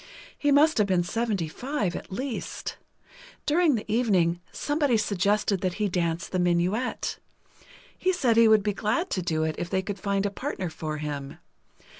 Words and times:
He 0.35 0.51
must 0.51 0.79
have 0.79 0.87
been 0.87 1.03
seventy 1.03 1.47
five, 1.47 1.95
at 1.95 2.11
least. 2.11 2.75
During 3.45 3.75
the 3.75 3.85
evening, 3.87 4.41
somebody 4.51 4.97
suggested 4.97 5.61
that 5.61 5.75
he 5.75 5.89
dance 5.89 6.27
the 6.27 6.39
minuet. 6.39 7.19
He 7.95 8.11
said 8.11 8.35
he 8.35 8.47
would 8.47 8.63
be 8.63 8.73
glad 8.73 9.11
to 9.11 9.21
do 9.21 9.43
it, 9.43 9.53
if 9.59 9.69
they 9.69 9.83
could 9.83 9.99
find 9.99 10.25
a 10.25 10.31
partner 10.31 10.71
for 10.71 10.97
him. 10.97 11.37